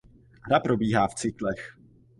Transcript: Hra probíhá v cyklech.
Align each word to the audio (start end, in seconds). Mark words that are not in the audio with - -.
Hra 0.43 0.59
probíhá 0.59 1.07
v 1.07 1.15
cyklech. 1.15 1.77